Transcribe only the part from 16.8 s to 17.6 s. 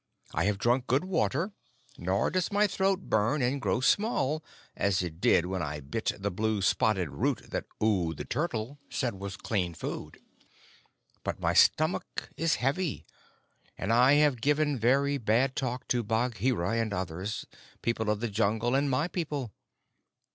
others,